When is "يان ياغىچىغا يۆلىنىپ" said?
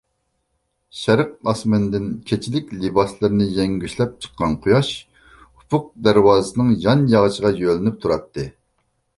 6.87-8.05